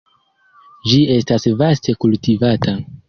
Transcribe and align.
Ĝi 0.91 0.97
estas 1.17 1.45
vaste 1.61 1.97
kultivata. 2.07 2.75